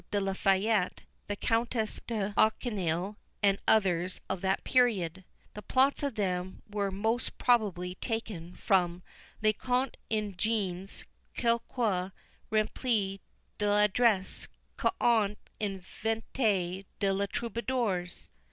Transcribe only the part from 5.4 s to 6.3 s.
The plots of